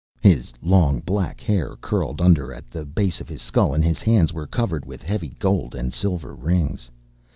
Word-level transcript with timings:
His 0.23 0.51
long 0.63 0.99
black 1.01 1.39
hair 1.41 1.75
curled 1.75 2.21
under 2.21 2.51
at 2.51 2.71
the 2.71 2.85
base 2.85 3.21
of 3.21 3.29
his 3.29 3.39
skull, 3.43 3.75
and 3.75 3.83
his 3.83 4.01
hands 4.01 4.33
were 4.33 4.47
covered 4.47 4.83
with 4.83 5.03
heavy 5.03 5.35
gold 5.37 5.75
and 5.75 5.93
silver 5.93 6.33
rings. 6.33 6.89